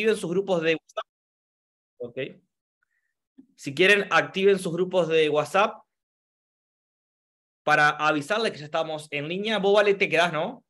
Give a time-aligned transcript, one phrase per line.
[0.00, 1.04] activen sus grupos de WhatsApp.
[1.98, 2.18] Ok.
[3.54, 5.82] Si quieren, activen sus grupos de WhatsApp
[7.62, 9.58] para avisarles que ya estamos en línea.
[9.58, 10.64] Vos, Vale, te quedás, ¿no?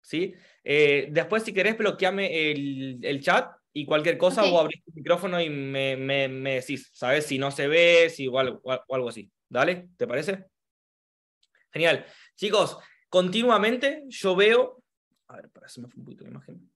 [0.00, 0.34] ¿Sí?
[0.64, 5.40] Eh, después, si querés, bloqueame el, el chat y cualquier cosa, o abrís tu micrófono
[5.40, 7.26] y me, me, me, decís, ¿sabes?
[7.26, 9.30] Si no se ve, si o algo, o algo así.
[9.48, 9.90] ¿Dale?
[9.96, 10.46] ¿Te parece?
[11.70, 12.06] Genial.
[12.36, 12.78] Chicos,
[13.08, 14.82] continuamente yo veo...
[15.28, 16.71] A ver, para me fue un poquito la imagen.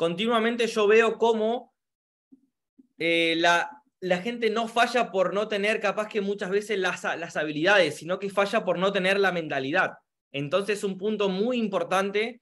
[0.00, 1.74] Continuamente yo veo cómo
[2.96, 7.36] eh, la, la gente no falla por no tener capaz que muchas veces las, las
[7.36, 9.90] habilidades, sino que falla por no tener la mentalidad.
[10.32, 12.40] Entonces, un punto muy importante,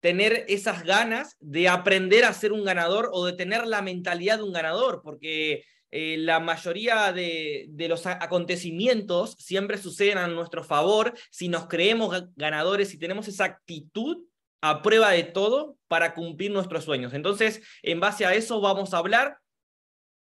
[0.00, 4.44] tener esas ganas de aprender a ser un ganador o de tener la mentalidad de
[4.44, 11.14] un ganador, porque eh, la mayoría de, de, los acontecimientos siempre suceden a nuestro favor
[11.30, 14.26] si nos creemos ganadores, y tenemos esa actitud
[14.62, 17.12] a prueba de todo para cumplir nuestros sueños.
[17.12, 19.42] Entonces, en base a eso vamos a hablar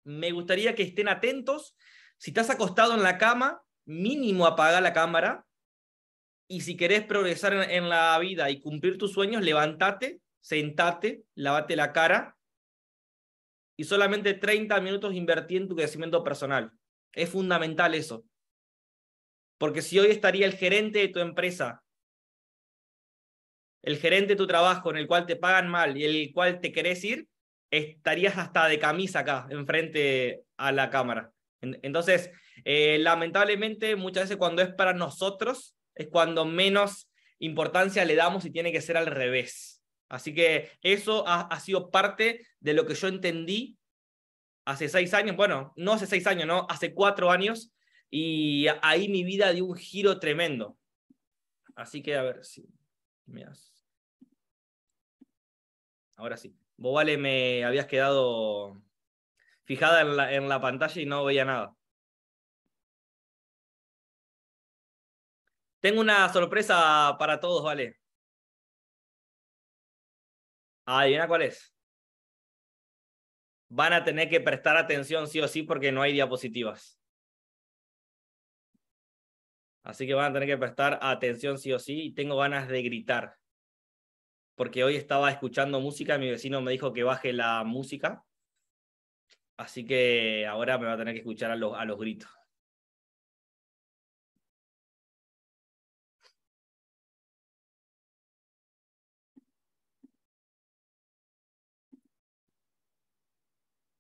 [0.04, 1.76] me gustaría que estén atentos.
[2.18, 5.46] Si estás acostado en la cama, mínimo apaga la cámara.
[6.48, 11.92] Y si querés progresar en, la vida y cumplir tus sueños, levántate, sentate, lavate la
[11.92, 12.36] cara
[13.76, 16.72] y solamente 30 minutos invertí en tu crecimiento personal.
[17.12, 18.24] Es fundamental eso.
[19.58, 21.84] Porque si hoy estaría el gerente de tu empresa,
[23.82, 26.72] el gerente de tu trabajo en el cual te pagan mal y el cual te
[26.72, 27.26] querés ir,
[27.70, 31.32] estarías hasta de camisa acá, enfrente a la cámara.
[31.60, 32.30] Entonces,
[32.64, 38.50] eh, lamentablemente, muchas veces cuando es para nosotros, es cuando menos importancia le damos y
[38.50, 39.82] tiene que ser al revés.
[40.08, 43.78] Así que eso ha, ha sido parte de lo que yo entendí
[44.64, 47.72] hace seis años, bueno, no hace seis años, no, hace cuatro años,
[48.10, 50.76] y ahí mi vida dio un giro tremendo.
[51.74, 52.66] Así que a ver si...
[56.16, 56.54] Ahora sí.
[56.76, 58.80] Vos, Vale, me habías quedado
[59.64, 61.74] fijada en la, en la pantalla y no veía nada.
[65.80, 67.98] Tengo una sorpresa para todos, Vale.
[70.86, 71.74] Adivina cuál es.
[73.68, 76.99] Van a tener que prestar atención sí o sí porque no hay diapositivas.
[79.82, 82.82] Así que van a tener que prestar atención sí o sí y tengo ganas de
[82.82, 83.40] gritar
[84.60, 88.26] porque hoy estaba escuchando música, mi vecino me dijo que baje la música,
[89.56, 92.28] así que ahora me va a tener que escuchar a los, a los gritos.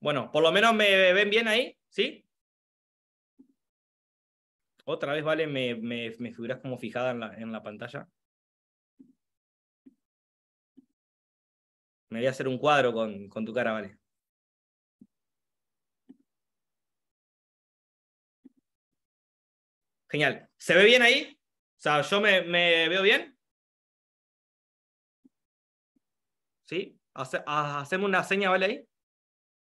[0.00, 2.26] Bueno, por lo menos me ven bien ahí, ¿sí?
[4.92, 8.08] Otra vez, vale, me, me, figuras como fijada en la, pantalla.
[12.10, 13.96] Me voy a hacer un cuadro con, tu cara, vale.
[20.08, 20.48] Genial.
[20.56, 21.38] ¿Se ve bien ahí?
[21.78, 22.40] O sea, ¿yo me,
[22.88, 23.38] veo bien?
[26.64, 26.98] ¿Sí?
[27.14, 28.66] Hace, hacemos una seña, ¿vale?
[28.66, 28.88] Ahí.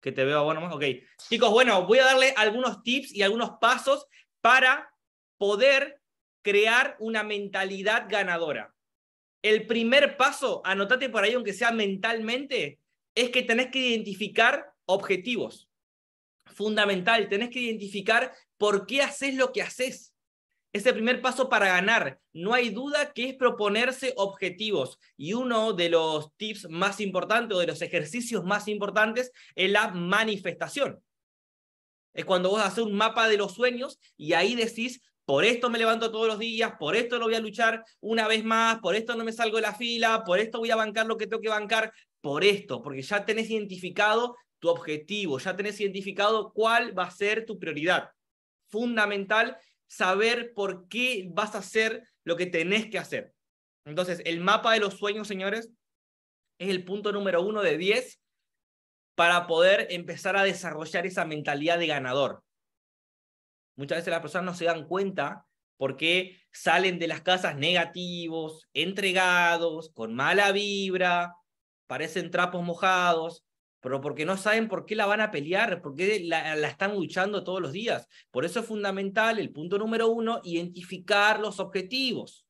[0.00, 0.72] Que te veo bueno más.
[0.72, 0.84] Ok.
[1.28, 4.06] Chicos, bueno, voy a darle algunos tips y algunos pasos
[4.40, 4.89] para
[5.40, 6.02] poder
[6.42, 8.74] crear una mentalidad ganadora.
[9.40, 12.78] El primer paso, anotate por ahí, aunque sea mentalmente,
[13.14, 15.70] es que tenés que identificar objetivos.
[16.44, 20.14] Fundamental, tenés que identificar por qué haces lo que haces.
[20.74, 22.20] Es el primer paso para ganar.
[22.34, 24.98] No hay duda que es proponerse objetivos.
[25.16, 29.88] Y uno de los tips más importantes o de los ejercicios más importantes es la
[29.88, 31.02] manifestación.
[32.12, 35.00] Es cuando vos haces un mapa de los sueños y ahí decís,
[35.30, 38.42] por esto me levanto todos los días, por esto lo voy a luchar una vez
[38.42, 41.16] más, por esto no me salgo de la fila, por esto voy a bancar lo
[41.16, 46.52] que tengo que bancar, por esto, porque ya tenés identificado tu objetivo, ya tenés identificado
[46.52, 48.10] cuál va a ser tu prioridad.
[48.70, 53.32] Fundamental saber por qué vas a hacer lo que tenés que hacer.
[53.84, 55.70] Entonces, el mapa de los sueños, señores,
[56.58, 58.20] es el punto número uno de 10
[59.14, 62.42] para poder empezar a desarrollar esa mentalidad de ganador.
[63.80, 65.46] Muchas veces las personas no se dan cuenta
[65.78, 71.34] porque salen de las casas negativos, entregados, con mala vibra,
[71.86, 73.42] parecen trapos mojados,
[73.80, 76.94] pero porque no saben por qué la van a pelear, por qué la, la, están
[76.94, 78.06] luchando todos los días.
[78.30, 82.44] Por eso es fundamental el punto número uno, identificar los objetivos.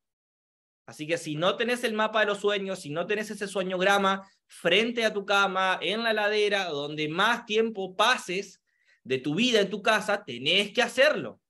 [0.84, 4.28] Así que si no tenés el mapa de los sueños, si no tenés ese sueñograma
[4.48, 8.60] frente a tu cama, en la ladera, donde más tiempo pases,
[9.04, 11.40] de tu vida en tu casa, tenés que hacerlo.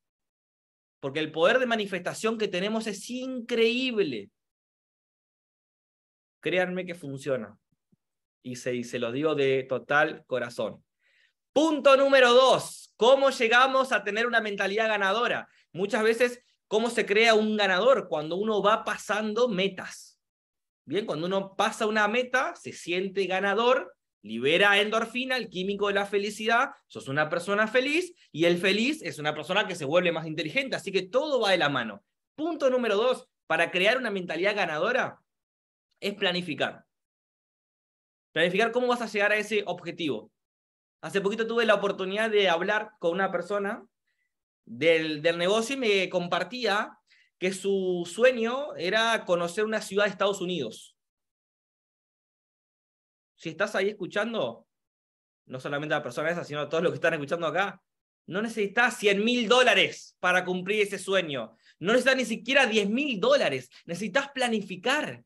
[1.00, 4.30] Porque el poder de manifestación que tenemos es increíble.
[6.40, 7.58] Créanme que funciona.
[8.42, 10.84] Y se, y se lo digo de total corazón.
[11.52, 15.48] Punto número dos, ¿cómo llegamos a tener una mentalidad ganadora?
[15.72, 18.08] Muchas veces, ¿cómo se crea un ganador?
[18.08, 20.20] Cuando uno va pasando metas.
[20.84, 26.06] Bien, cuando uno pasa una meta, se siente ganador, libera endorfina, el químico de la
[26.06, 30.26] felicidad, sos una persona feliz y el feliz es una persona que se vuelve más
[30.26, 32.04] inteligente, así que todo va de la mano.
[32.34, 35.20] Punto número dos, para crear una mentalidad ganadora
[36.00, 36.84] es planificar.
[38.32, 40.30] Planificar cómo vas a llegar a ese objetivo.
[41.00, 43.84] Hace poquito tuve la oportunidad de hablar con una persona
[44.66, 46.98] del, del negocio y me compartía
[47.38, 50.89] que su sueño era conocer una ciudad de Estados Unidos.
[53.40, 54.66] Si estás ahí escuchando,
[55.46, 57.80] no solamente a la persona esa, sino a todos los que están escuchando acá,
[58.26, 61.56] no necesitas 100 mil dólares para cumplir ese sueño.
[61.78, 63.70] No necesitas ni siquiera 10 mil dólares.
[63.86, 65.24] Necesitas planificar.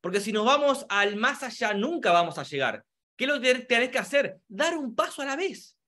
[0.00, 2.84] Porque si nos vamos al más allá, nunca vamos a llegar.
[3.14, 4.40] ¿Qué es lo que tenés que hacer?
[4.48, 5.78] Dar un paso a la vez.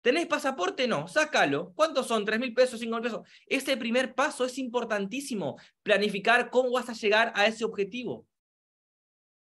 [0.00, 0.86] ¿Tenés pasaporte?
[0.86, 1.72] No, sácalo.
[1.74, 2.24] ¿Cuántos son?
[2.24, 2.78] ¿Tres mil pesos?
[2.78, 3.26] ¿Cinco mil pesos?
[3.48, 5.58] Ese primer paso es importantísimo.
[5.82, 8.28] Planificar cómo vas a llegar a ese objetivo.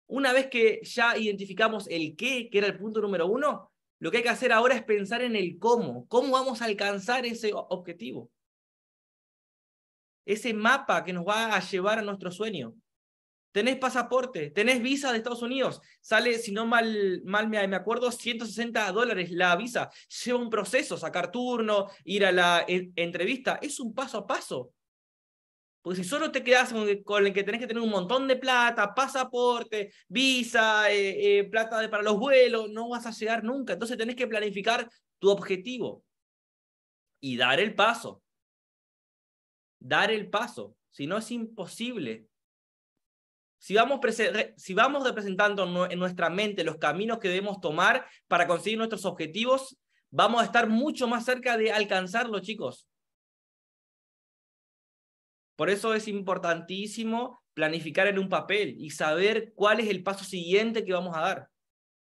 [0.08, 4.18] Una vez que ya identificamos el qué, que era el punto número uno, lo que
[4.18, 6.08] hay que hacer ahora es pensar en el cómo.
[6.08, 8.30] ¿Cómo vamos a alcanzar ese objetivo?
[10.26, 12.76] Ese mapa que nos va a llevar a nuestro sueño
[13.56, 18.92] tenés pasaporte, tenés visa de Estados Unidos, sale, si no mal, mal me, acuerdo, 160
[18.92, 19.90] dólares la visa,
[20.26, 24.74] lleva un proceso, sacar turno, ir a la entrevista, es un paso a paso.
[25.86, 26.74] Porque si solo te quedas
[27.04, 31.88] con el que tenés que tener un montón de plata, pasaporte, visa, eh, eh, plata
[31.92, 33.74] para los vuelos, no vas a llegar nunca.
[33.74, 34.90] Entonces tenés que planificar
[35.20, 36.04] tu objetivo
[37.20, 38.24] y dar el paso.
[39.80, 40.76] Dar el paso.
[40.90, 42.26] Si no es imposible
[43.60, 44.00] si vamos,
[44.58, 49.78] si vamos representando en nuestra mente los caminos que debemos tomar para conseguir nuestros objetivos,
[50.10, 52.88] vamos a estar mucho más cerca de alcanzarlo, chicos.
[55.56, 60.84] Por eso es importantísimo planificar en un papel y saber cuál es el paso siguiente
[60.84, 61.50] que vamos a dar.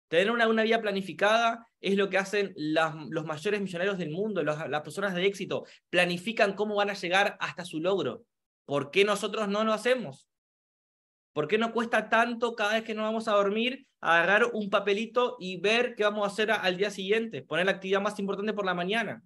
[0.07, 4.81] Tener una, una vía planificada es lo que hacen los mayores millonarios del mundo, las
[4.81, 5.65] personas de éxito.
[5.89, 8.23] Planifican cómo van a llegar hasta su logro.
[8.65, 10.27] ¿Por qué nosotros no lo hacemos?
[11.33, 15.37] ¿Por qué no cuesta tanto cada vez que nos vamos a dormir agarrar un papelito
[15.39, 17.41] y ver qué vamos a hacer al día siguiente?
[17.41, 19.23] Poner la actividad más importante por la mañana.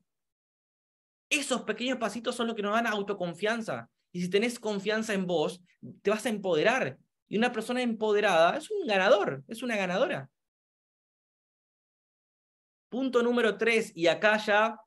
[1.30, 3.90] Esos pequeños pasitos son los que nos dan autoconfianza.
[4.16, 5.62] Y si tenés confianza en vos,
[6.02, 6.98] te vas a empoderar.
[7.28, 10.30] Y una persona empoderada es un ganador, es una ganadora.
[12.88, 14.80] Punto número tres, y acá ya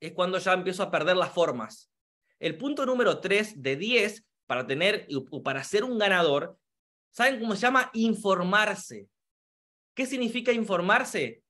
[0.00, 1.92] es cuando ya empiezo a perder las formas.
[2.40, 6.58] El punto número tres de diez para tener o para ser un ganador,
[7.12, 7.88] ¿saben cómo se llama?
[7.94, 9.06] Informarse.
[9.94, 11.44] ¿Qué significa informarse?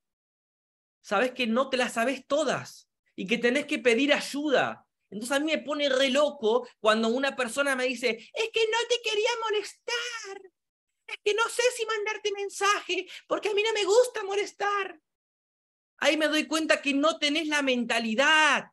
[1.00, 4.86] Sabes que no te las sabes todas y que tenés que pedir ayuda.
[5.10, 8.78] Entonces a mí me pone re loco cuando una persona me dice, es que no
[8.88, 10.52] te quería molestar,
[11.06, 15.00] es que no sé si mandarte mensaje, porque a mí no me gusta molestar.
[15.98, 18.66] Ahí me doy cuenta que no tenés la mentalidad,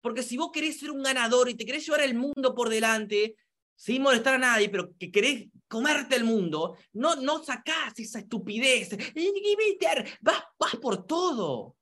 [0.00, 3.36] porque si vos querés ser un ganador y te querés llevar el mundo por delante,
[3.76, 8.90] sin molestar a nadie, pero que querés comerte el mundo, no, no sacás esa estupidez.
[10.20, 11.76] Vas, vas por todo.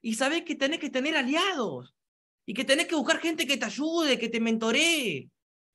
[0.00, 1.94] Y sabés que tenés que tener aliados.
[2.48, 5.28] Y que tenés que buscar gente que te ayude, que te mentoree.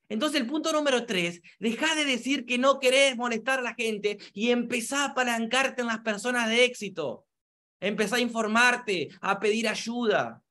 [0.10, 4.18] Entonces el punto número tres, deja de decir que no querés molestar a la gente
[4.34, 7.28] y empezá a apalancarte en las personas de éxito.
[7.80, 10.42] Empezá a informarte, a pedir ayuda.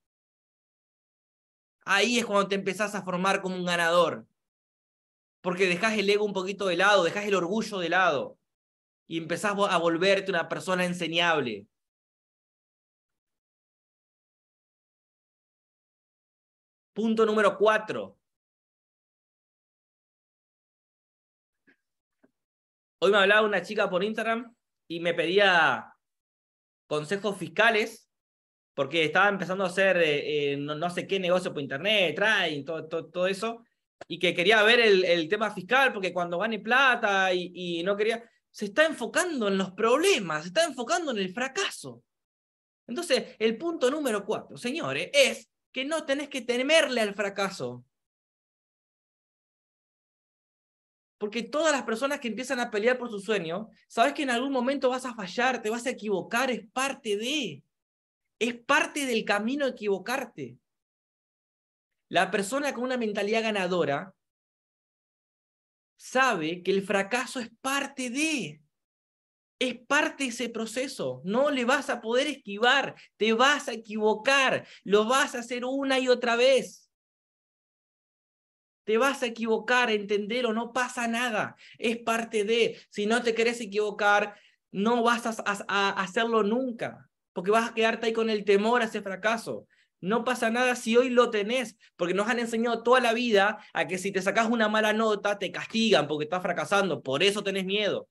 [1.84, 4.26] Ahí es cuando te empezás a formar como un ganador
[5.42, 8.38] porque dejas el ego un poquito de lado, dejas el orgullo de lado
[9.08, 11.66] y empezás a volverte una persona enseñable.
[16.92, 18.18] Punto número cuatro.
[22.98, 24.54] Hoy me hablaba una chica por Instagram
[24.88, 25.92] y me pedía
[26.86, 28.08] consejos fiscales
[28.74, 32.86] porque estaba empezando a hacer eh, eh, no, sé qué negocio por internet, trading, todo,
[32.86, 33.64] todo, eso
[34.06, 38.66] y que quería ver el, tema fiscal porque cuando gane plata y, no quería, se
[38.66, 42.02] está enfocando en los problemas, se está enfocando en el fracaso.
[42.86, 47.84] Entonces, el punto número cuatro, señores, es que no tenés que temerle al fracaso.
[51.18, 54.52] Porque todas las personas que empiezan a pelear por su sueño, sabes que en algún
[54.52, 57.64] momento vas a fallar, te vas a equivocar, es parte de.
[58.38, 60.58] Es parte del camino equivocarte.
[62.08, 64.14] La persona con una mentalidad ganadora
[65.96, 68.60] sabe que el fracaso es parte de,
[69.62, 71.22] es parte de ese proceso.
[71.24, 76.00] No le vas a poder esquivar, te vas a equivocar, lo vas a hacer una
[76.00, 76.90] y otra vez.
[78.84, 81.54] Te vas a equivocar, entendelo, no pasa nada.
[81.78, 84.34] Es parte de, si no te querés equivocar,
[84.72, 89.00] no vas a, hacerlo nunca, porque vas a quedarte ahí con el temor a ese
[89.00, 89.68] fracaso.
[90.00, 93.86] No pasa nada si hoy lo tenés, porque nos han enseñado toda la vida a
[93.86, 97.64] que si te sacas una mala nota, te castigan porque estás fracasando, por eso tenés
[97.64, 98.08] miedo.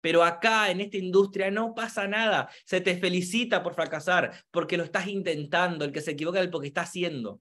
[0.00, 4.84] Pero acá en esta industria no pasa nada, se te felicita por fracasar, porque lo
[4.84, 7.40] estás intentando, el que se equivoca es el porque está haciendo.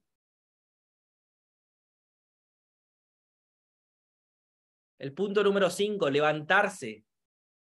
[5.00, 7.04] El punto número cinco, levantarse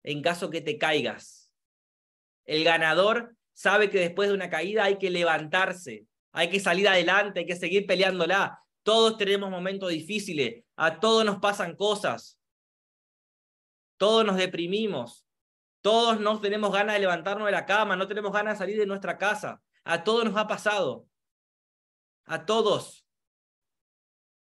[0.04, 1.52] en caso que te caigas.
[2.46, 7.42] El ganador sabe que después de una caída hay que levantarse, hay que salir adelante,
[7.42, 8.60] hay que seguir peleándola.
[8.84, 12.39] Todos tenemos momentos difíciles, a todos nos pasan cosas,
[14.00, 15.28] todos nos deprimimos,
[15.82, 18.86] todos no tenemos ganas de levantarnos de la cama, no tenemos ganas de salir de
[18.86, 21.06] nuestra casa, a todos nos ha pasado,
[22.24, 23.06] a todos.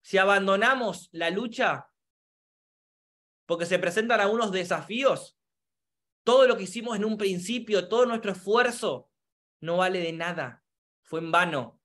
[0.00, 1.88] Si abandonamos la lucha,
[3.46, 5.36] porque se presentan algunos desafíos.
[6.24, 9.10] Todo lo que hicimos en un principio, todo nuestro esfuerzo,
[9.60, 10.62] no vale de nada.
[11.02, 11.80] Fue en vano.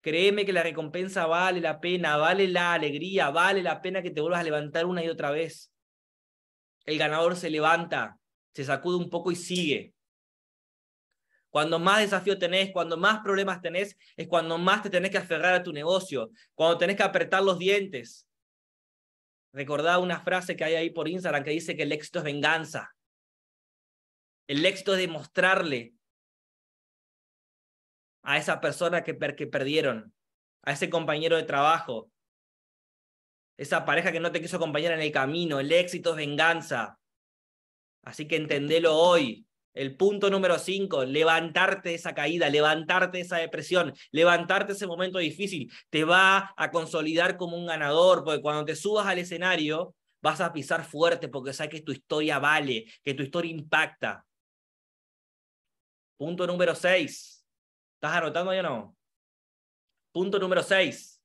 [0.00, 4.22] Créeme que la recompensa vale la pena, vale la alegría, vale la pena que te
[4.22, 5.70] vuelvas a levantar una y otra vez.
[6.88, 8.18] El ganador se levanta,
[8.54, 9.94] se sacude un poco y sigue.
[11.50, 15.54] Cuando más desafío tenés, cuando más problemas tenés, es cuando más te tenés que aferrar
[15.54, 18.28] a tu negocio, cuando tenés que apretar los dientes,
[19.52, 22.94] Recordad una frase que hay ahí por Instagram que dice que el éxito es venganza.
[24.46, 25.94] El éxito es demostrarle
[28.22, 30.14] a esa persona que, que perdieron,
[30.62, 32.10] a ese compañero de trabajo,
[33.58, 35.60] esa pareja que no te quiso acompañar en el camino.
[35.60, 36.98] El éxito es venganza.
[38.04, 39.44] Así que entendelo hoy.
[39.74, 46.02] El punto número cinco, levantarte esa caída, levantarte esa depresión, levantarte ese momento difícil, te
[46.02, 50.84] va a consolidar como un ganador, porque cuando te subas al escenario vas a pisar
[50.84, 54.24] fuerte porque sabes que tu historia vale, que tu historia impacta.
[56.16, 57.46] Punto número seis.
[57.94, 58.96] ¿Estás anotando ya o no?
[60.10, 61.17] Punto número seis.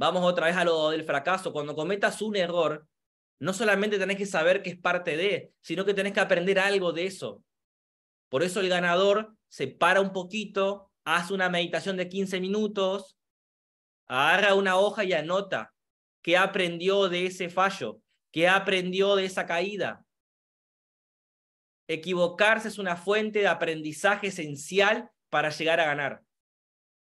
[0.00, 1.52] Vamos otra vez a lo del fracaso.
[1.52, 2.88] Cuando cometas un error,
[3.38, 6.92] no solamente tenés que saber que es parte de, sino que tenés que aprender algo
[6.92, 7.44] de eso.
[8.30, 13.18] Por eso el ganador se para un poquito, hace una meditación de 15 minutos,
[14.06, 15.74] agarra una hoja y anota
[16.22, 18.00] qué aprendió de ese fallo,
[18.32, 20.02] qué aprendió de esa caída.
[21.88, 26.22] Equivocarse es una fuente de aprendizaje esencial para llegar a ganar.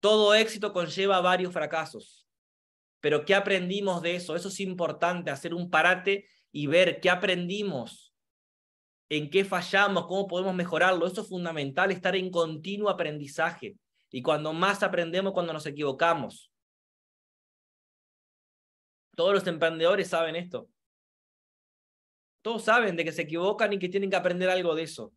[0.00, 2.22] Todo éxito conlleva varios fracasos.
[3.02, 4.36] Pero ¿qué aprendimos de eso?
[4.36, 8.14] Eso es importante, hacer un parate y ver qué aprendimos,
[9.08, 11.04] en qué fallamos, cómo podemos mejorarlo.
[11.08, 13.76] Eso es fundamental, estar en continuo aprendizaje.
[14.08, 16.52] Y cuando más aprendemos, cuando nos equivocamos.
[19.16, 20.68] Todos los emprendedores saben esto.
[22.40, 25.12] Todos saben de que se equivocan y que tienen que aprender algo de eso.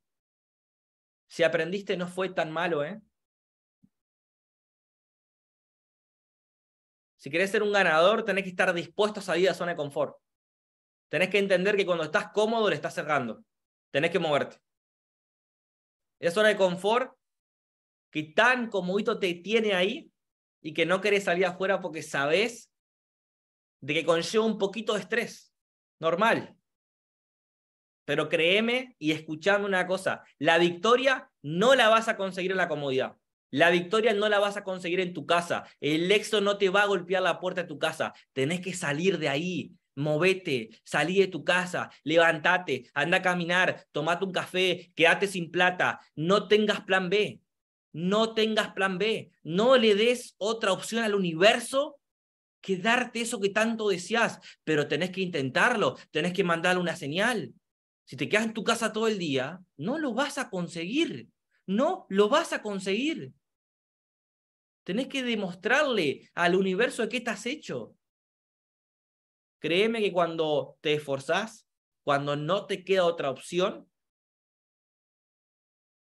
[1.28, 3.00] Si aprendiste, no fue tan malo, ¿eh?
[7.26, 9.78] Si querés ser un ganador, tenés que estar dispuesto a salir de la zona de
[9.78, 10.16] confort.
[11.10, 13.44] Tenés que entender que cuando estás cómodo le estás cerrando.
[13.90, 14.58] Tenés que moverte.
[16.20, 17.18] Esa zona de confort
[18.12, 20.12] que tan comodito te tiene ahí
[20.62, 22.72] y que no querés salir afuera porque sabés
[23.82, 25.52] de que conlleva un poquito de estrés.
[26.00, 26.56] Normal.
[28.06, 32.68] Pero créeme y escuchame una cosa, la victoria no la vas a conseguir en la
[32.68, 33.18] comodidad.
[33.52, 35.66] La victoria no la vas a conseguir en tu casa.
[35.80, 38.14] El éxito no te va a golpear la puerta de tu casa.
[38.34, 39.72] Tenés que salir de ahí.
[39.96, 46.02] Movete, salí de tu casa, levántate, anda a caminar, tomate un café, quédate sin plata.
[46.16, 47.40] No tengas plan B.
[47.94, 49.32] No tengas plan B.
[49.42, 51.98] No le des otra opción al universo
[52.60, 57.54] que darte eso que tanto deseas, pero tenés que intentarlo, tenés que mandarle una señal.
[58.06, 61.30] Si te quedas en tu casa todo el día, no lo vas a conseguir.
[61.68, 63.34] No lo vas a conseguir.
[64.84, 67.96] Tenés que demostrarle al universo de qué estás hecho.
[69.60, 71.68] Créeme que cuando te esforzás,
[72.04, 73.90] cuando no te queda otra opción,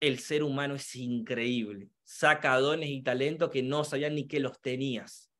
[0.00, 1.90] el ser humano es increíble.
[2.02, 5.30] Saca dones y talentos que no sabían ni que los tenías.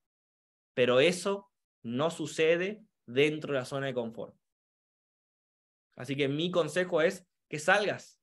[0.75, 1.51] Pero eso
[1.83, 4.37] no sucede dentro de la zona de confort.
[5.97, 8.21] Así que mi consejo es que salgas.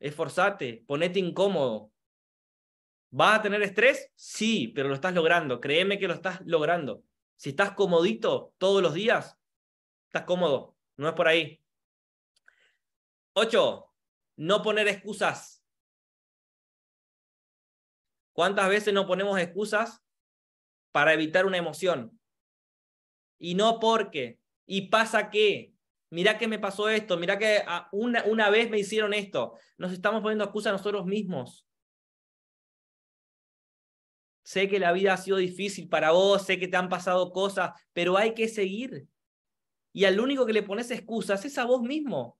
[0.00, 1.92] Esforzate, ponete incómodo,
[3.10, 4.10] ¿Vas a tener estrés?
[4.14, 5.60] Sí, pero lo estás logrando.
[5.60, 7.02] Créeme que lo estás logrando.
[7.36, 9.38] Si estás comodito todos los días,
[10.06, 10.76] estás cómodo.
[10.96, 11.62] No es por ahí.
[13.32, 13.94] Ocho,
[14.36, 15.64] no poner excusas.
[18.32, 20.02] ¿Cuántas veces no ponemos excusas
[20.92, 22.20] para evitar una emoción?
[23.38, 24.38] Y no porque.
[24.66, 25.72] Y pasa que.
[26.10, 27.16] Mira que me pasó esto.
[27.16, 27.62] Mira que
[27.92, 29.54] una, una vez me hicieron esto.
[29.76, 31.66] Nos estamos poniendo excusas a nosotros mismos.
[34.42, 37.72] Sé que la vida ha sido difícil para vos, sé que te han pasado cosas,
[37.92, 39.06] pero hay que seguir.
[39.92, 42.38] Y al único que le pones excusas es a vos mismo.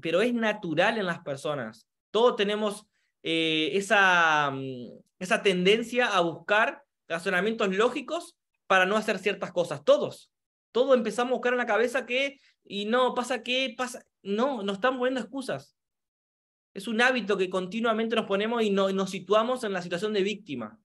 [0.00, 1.86] Pero es natural en las personas.
[2.10, 2.86] Todos tenemos
[3.22, 8.34] eh, esa, mm, esa tendencia a buscar razonamientos lógicos
[8.66, 9.84] para no hacer ciertas cosas.
[9.84, 10.30] Todos.
[10.74, 14.04] Todos empezamos a buscar en la cabeza que, y no, pasa que, pasa.
[14.22, 15.78] No, nos están poniendo excusas.
[16.72, 20.80] Es un hábito que continuamente nos ponemos y nos situamos en la situación de víctima.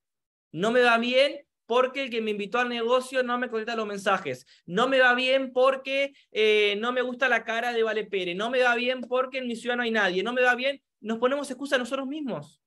[0.52, 3.88] No me va bien porque el que me invitó al negocio no me contesta los
[3.88, 4.46] mensajes.
[4.64, 8.36] No me va bien porque eh, no me gusta la cara de Vale Pérez.
[8.36, 10.22] No me va bien porque en mi ciudad no hay nadie.
[10.22, 10.80] No me va bien.
[11.00, 12.62] Nos ponemos excusas a nosotros mismos.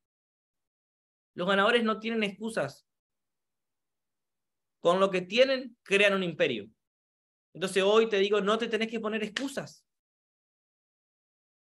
[1.35, 2.85] Los ganadores no tienen excusas.
[4.81, 6.67] Con lo que tienen, crean un imperio.
[7.53, 9.85] Entonces hoy te digo, no te tenés que poner excusas.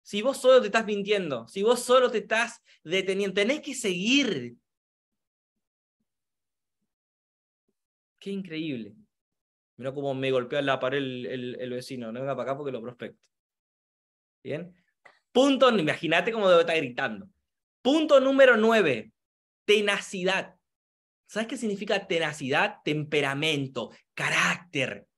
[0.03, 4.55] Si vos solo te estás mintiendo, si vos solo te estás deteniendo, tenés que seguir.
[8.19, 8.95] Qué increíble.
[9.77, 12.11] Mira cómo me golpea la pared el, el, vecino.
[12.11, 13.21] No venga para acá porque lo prospecto.
[14.43, 14.75] Bien.
[15.31, 17.29] Punto, imagínate cómo debe estar gritando.
[17.81, 19.13] Punto número nueve,
[19.65, 20.55] tenacidad.
[21.27, 22.77] ¿Sabes qué significa tenacidad?
[22.83, 25.08] Temperamento, carácter.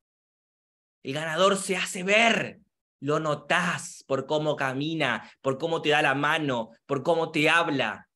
[1.03, 2.59] El ganador se hace ver.
[2.99, 8.07] Lo notas por cómo camina, por cómo te da la mano, por cómo te habla.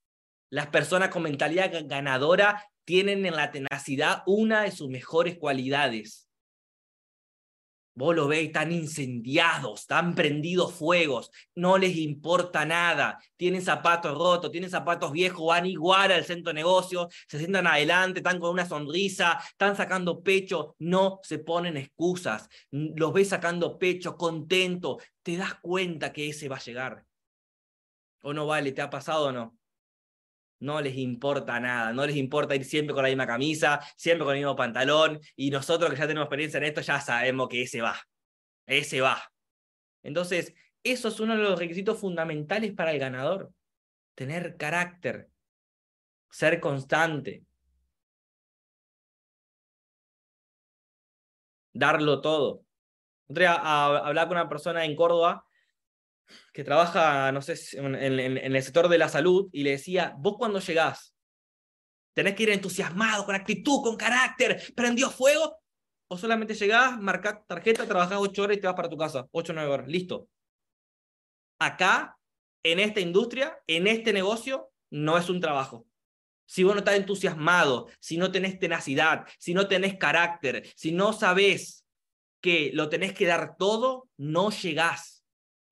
[0.52, 6.25] Las personas con mentalidad ganadora tienen en la tenacidad una de sus mejores cualidades.
[7.98, 13.18] Vos lo veis, están incendiados, están prendidos fuegos, no les importa nada.
[13.38, 18.20] Tienen zapatos rotos, tienen zapatos viejos, van igual al centro de negocio, se sientan adelante,
[18.20, 22.50] están con una sonrisa, están sacando pecho, no se ponen excusas.
[22.70, 27.06] Los ves sacando pecho, contento, te das cuenta que ese va a llegar.
[28.24, 28.74] ¿O no vale?
[28.74, 29.58] ¿Te ha pasado o no?
[30.60, 34.36] No les importa nada, no les importa ir siempre con la misma camisa, siempre con
[34.36, 37.82] el mismo pantalón, y nosotros que ya tenemos experiencia en esto ya sabemos que ese
[37.82, 37.96] va,
[38.66, 39.22] ese va.
[40.04, 43.52] Entonces, eso es uno de los requisitos fundamentales para el ganador,
[44.16, 45.30] tener carácter,
[46.30, 47.44] ser constante,
[51.74, 52.64] darlo todo.
[53.28, 55.46] Otro a hablar con una persona en Córdoba
[56.54, 60.60] que trabaja, no sé, en, el sector de la salud y le decía, vos cuando
[60.60, 61.16] llegás,
[62.14, 65.58] tenés que ir entusiasmado, con actitud, con carácter, prendió fuego,
[66.08, 69.52] o solamente llegás, marcás tarjeta, trabajás ocho horas y te vas para tu casa, ocho
[69.52, 70.30] o nueve horas, listo.
[71.60, 72.18] Acá,
[72.64, 75.86] en esta industria, en este negocio, no es un trabajo.
[76.48, 81.12] Si vos no estás entusiasmado, si no tenés tenacidad, si no tenés carácter, si no
[81.12, 81.86] sabés
[82.40, 85.15] que lo tenés que dar todo, no llegás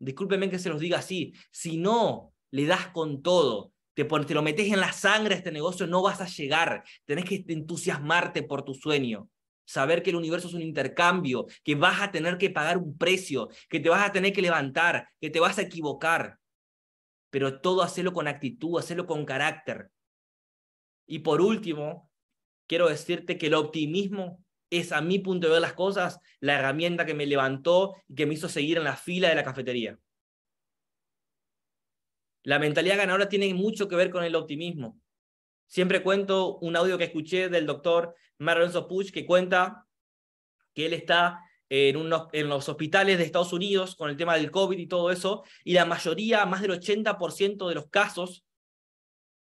[0.04, 4.42] discúlpenme que se los diga así, si no le das con todo, te, te lo
[4.42, 6.84] metes en la sangre este negocio, no vas a llegar.
[7.06, 9.30] Tenés que entusiasmarte por tu sueño.
[9.66, 13.50] Saber que el universo es un intercambio, que vas a tener que pagar un precio,
[13.70, 16.38] que te vas a tener que levantar, que te vas a equivocar.
[17.30, 19.90] Pero todo hacerlo con actitud, hacerlo con carácter.
[21.08, 22.10] Y por último,
[22.68, 24.43] quiero decirte que el optimismo
[24.80, 28.26] es a mi punto de ver las cosas la herramienta que me levantó y que
[28.26, 29.98] me hizo seguir en la fila de la cafetería.
[32.44, 35.00] La mentalidad ganadora tiene mucho que ver con el optimismo.
[35.68, 39.88] Siempre cuento un audio que escuché del doctor Marenzo Puch que cuenta
[40.74, 44.52] que él está en, unos, en los hospitales de Estados Unidos con el tema del
[44.52, 48.46] COVID y todo eso, y la mayoría, más del 80% de los casos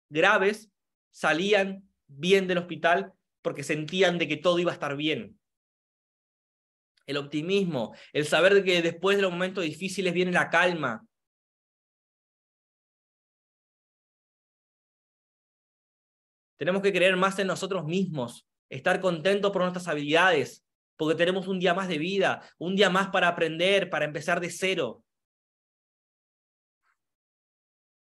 [0.10, 0.72] graves,
[1.12, 3.14] salían bien del hospital
[3.44, 5.40] porque sentían de que todo iba a estar bien.
[7.06, 11.06] El optimismo, el saber de que después de los momentos difíciles viene la calma.
[16.58, 21.60] Tenemos que creer más en nosotros mismos, estar contentos por nuestras habilidades, porque tenemos un
[21.60, 25.04] día más de vida, un día más para aprender, para empezar de cero.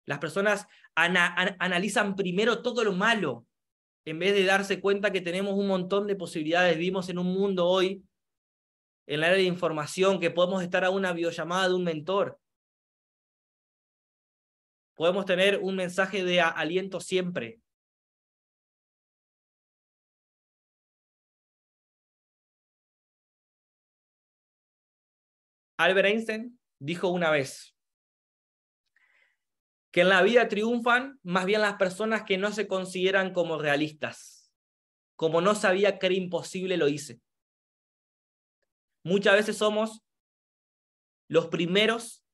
[0.04, 0.66] Las personas
[0.96, 3.46] analizan primero todo lo malo
[4.04, 7.66] en vez de darse cuenta que tenemos un montón de posibilidades, vivimos en un mundo
[7.66, 8.04] hoy,
[9.06, 12.38] en el área de información, que podemos estar a una videollamada de un mentor.
[14.94, 17.60] podemos tener un mensaje de aliento siempre.
[25.78, 27.74] Albert Einstein dijo una vez
[29.90, 34.52] que en la vida triunfan más bien las personas que no se consideran como realistas.
[35.16, 37.20] Como no sabía que era imposible, lo hice.
[39.02, 40.02] Muchas veces somos
[41.28, 42.24] los primeros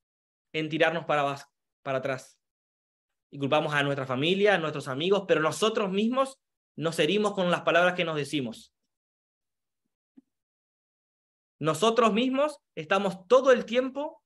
[0.53, 1.35] en tirarnos para,
[1.81, 2.39] para atrás.
[3.31, 6.39] Y culpamos a nuestra familia, a nuestros amigos, pero nosotros mismos
[6.75, 8.73] nos herimos con las palabras que nos decimos.
[11.59, 14.23] Nosotros mismos estamos todo el tiempo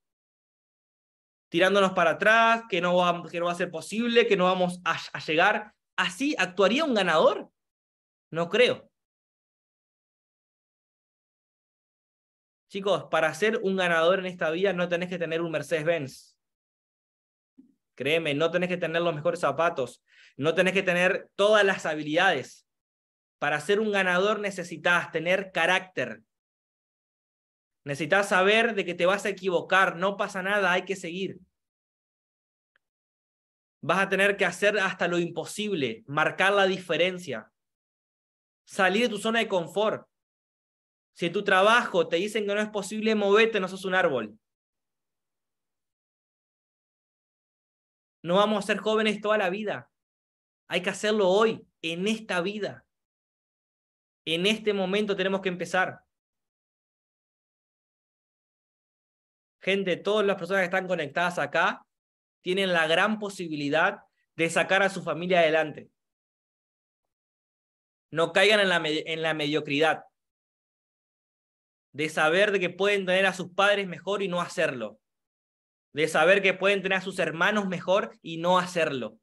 [1.52, 4.80] tirándonos para atrás, que no va, que no va a ser posible, que no vamos
[4.86, 5.74] a, a llegar.
[5.98, 7.52] ¿Así actuaría un ganador?
[8.32, 8.90] No creo.
[12.70, 16.38] Chicos, para ser un ganador en esta vida no tenés que tener un Mercedes-Benz.
[17.96, 20.02] Créeme, no tenés que tener los mejores zapatos,
[20.38, 22.66] no tenés que tener todas las habilidades.
[23.40, 26.22] Para ser un ganador necesitas tener carácter,
[27.84, 31.40] Necesitas saber de que te vas a equivocar, no pasa nada, hay que seguir.
[33.82, 37.52] Vas a tener que hacer hasta lo imposible, marcar la diferencia,
[38.66, 40.08] salir de tu zona de confort.
[41.14, 44.38] Si en tu trabajo te dicen que no es posible moverte, no sos un árbol.
[48.24, 49.90] No vamos a ser jóvenes toda la vida.
[50.68, 52.86] Hay que hacerlo hoy, en esta vida.
[54.26, 56.02] En este momento tenemos que empezar.
[59.62, 61.86] Gente, todas las personas que están conectadas acá
[62.42, 64.02] tienen la gran posibilidad
[64.36, 65.90] de sacar a su familia adelante.
[68.12, 70.04] No caigan en la, mediocridad.
[71.94, 75.00] De saber de que pueden tener a sus padres mejor y no hacerlo.
[75.94, 79.18] De saber que pueden tener a sus hermanos mejor y no hacerlo.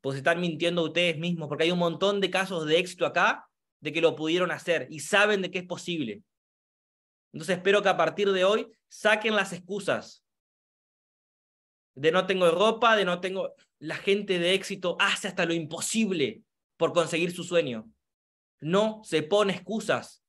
[0.00, 3.48] Pues están mintiendo ustedes mismos, porque hay un montón de casos de éxito acá
[3.80, 6.22] de que lo pudieron hacer y saben de que es posible.
[7.34, 10.24] Entonces espero que a partir de hoy saquen las excusas
[11.96, 13.54] de no tengo ropa, de no tengo...
[13.80, 16.44] La gente de éxito hace hasta lo imposible
[16.76, 17.90] por conseguir su sueño.
[18.60, 20.22] No se pone excusas.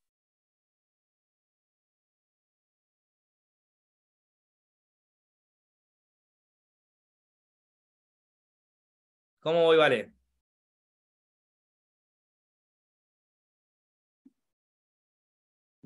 [9.41, 10.14] ¿Cómo voy, Vale?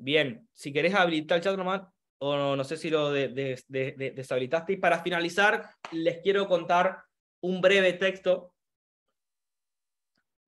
[0.02, 1.82] Bien, si querés habilitar el chat nomás,
[2.22, 4.72] o no, sé si lo deshabilitaste.
[4.72, 7.04] Y para finalizar, les quiero contar
[7.42, 8.54] un breve texto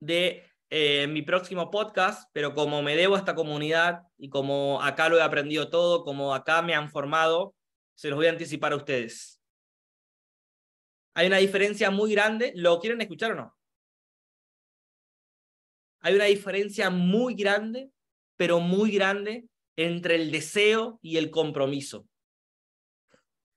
[0.01, 5.11] de eh, mi próximo podcast, pero como me debo a esta comunidad y como acá
[5.11, 7.55] lo he aprendido todo, como acá me han formado,
[7.95, 9.39] se los voy a anticipar a ustedes.
[11.13, 13.57] Hay una diferencia muy grande, ¿lo quieren escuchar o no?
[16.01, 17.91] Hay una diferencia muy grande
[18.43, 19.45] pero muy grande
[19.77, 22.09] entre el deseo y el compromiso.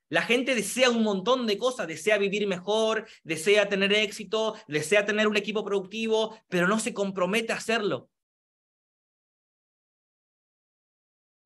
[0.09, 5.27] La gente desea un montón de cosas, desea vivir mejor, desea tener éxito, desea tener
[5.27, 8.11] un equipo productivo, pero no se compromete a hacerlo.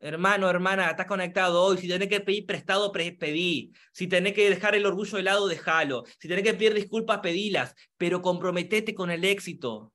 [0.02, 1.78] Hermano, hermana, estás conectado hoy.
[1.78, 3.72] Si tenés que pedir prestado, pedí.
[3.94, 6.04] Si tenés que dejar el orgullo de lado, déjalo.
[6.20, 7.74] Si tenés que pedir disculpas, pedilas.
[7.96, 9.94] Pero comprometete con el éxito.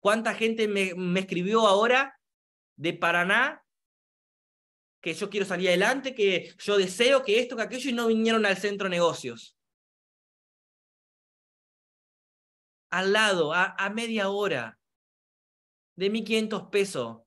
[0.00, 2.18] ¿Cuánta gente me, escribió ahora
[2.76, 3.62] de Paraná
[5.02, 8.46] que yo quiero salir adelante, que yo deseo que esto, que aquello, y no vinieron
[8.46, 9.58] al centro de negocios?
[12.90, 14.78] Al lado, a, a media hora,
[15.96, 17.18] de 1.500 pesos.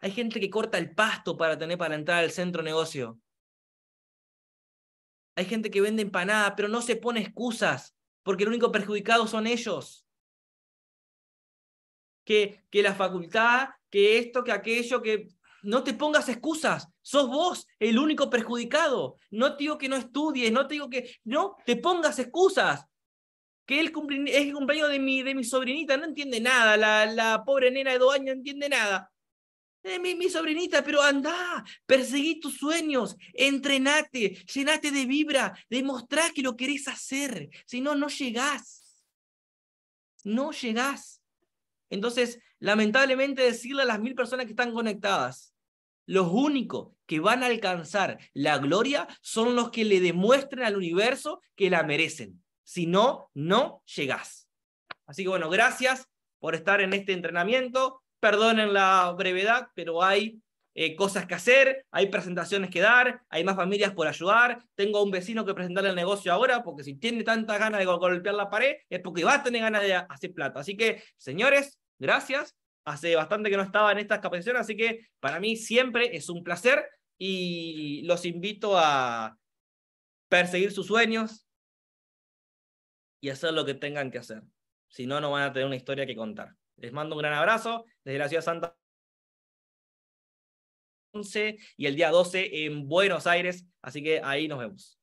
[0.00, 3.20] Hay gente que corta el pasto para tener para entrar al centro de negocio.
[5.34, 7.95] Hay gente que vende empanadas, pero no se pone excusas
[8.26, 10.04] porque el único perjudicado son ellos.
[12.24, 15.28] Que, que la facultad, que esto, que aquello, que
[15.62, 19.14] no te pongas excusas, sos vos el único perjudicado.
[19.30, 22.84] No te digo que no estudies, no te digo que no te pongas excusas.
[23.64, 23.92] Que el
[24.26, 27.92] es el cumpleaños de mi, de mi sobrinita, no entiende nada, la, la pobre nena
[27.92, 29.08] de dos años no entiende nada.
[29.88, 36.42] Eh, mi, mi, sobrinita, pero anda, perseguí tus sueños, entrenate, llenate de vibra, demostrá que
[36.42, 39.04] lo querés hacer, si no, no llegás.
[40.24, 41.22] No llegás.
[41.88, 45.54] Entonces, lamentablemente decirle a las mil personas que están conectadas,
[46.04, 51.40] los únicos que van a alcanzar la gloria son los que le demuestren al universo
[51.54, 52.42] que la merecen.
[52.64, 54.48] Si no, no llegás.
[55.06, 56.08] Así que bueno, gracias
[56.40, 60.40] por estar en este entrenamiento perdonen la brevedad, pero hay
[60.78, 64.62] eh, cosas que hacer, hay presentaciones que dar, hay más familias por ayudar.
[64.74, 67.86] Tengo a un vecino que presentarle el negocio ahora, porque si tiene tanta ganas de
[67.86, 70.60] golpear la pared, es porque va a tener ganas de hacer plata.
[70.60, 72.54] Así que, señores, gracias.
[72.84, 76.44] Hace bastante que no estaba en estas capacitaciones, así que para mí siempre es un
[76.44, 76.86] placer
[77.18, 79.36] y los invito a
[80.28, 81.46] perseguir sus sueños
[83.20, 84.42] y hacer lo que tengan que hacer.
[84.88, 86.54] Si no, no van a tener una historia que contar.
[86.76, 88.76] Les mando un gran abrazo desde la ciudad Santa
[91.76, 94.95] y el día 12 en Buenos Aires, así que ahí nos vemos.